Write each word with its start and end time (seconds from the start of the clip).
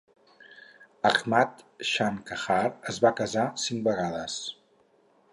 Ahmad 1.09 1.59
Shah 1.89 2.07
Qajar 2.29 2.71
es 2.93 2.99
va 3.03 3.11
casar 3.19 3.43
cinc 3.65 3.85
vegades. 3.89 4.39